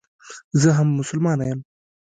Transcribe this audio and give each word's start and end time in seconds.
زه 0.61 0.69
هم 0.77 0.87
مسلمانه 0.99 1.43
یم. 1.49 1.59